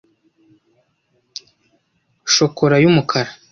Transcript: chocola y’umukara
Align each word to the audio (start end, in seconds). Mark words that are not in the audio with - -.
chocola 2.33 2.75
y’umukara 2.83 3.31